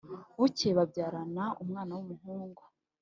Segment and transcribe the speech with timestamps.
[0.39, 2.61] Bukeye babyarana umwana w’umuhungu